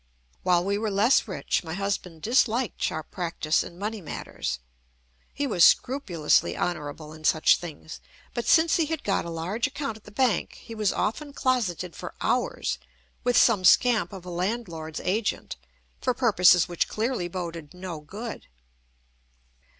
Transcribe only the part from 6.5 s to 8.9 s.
honourable in such things. But since he